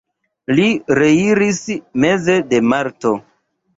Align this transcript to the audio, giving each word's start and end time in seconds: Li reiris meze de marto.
Li 0.59 0.63
reiris 1.01 1.61
meze 2.07 2.39
de 2.55 2.63
marto. 2.73 3.13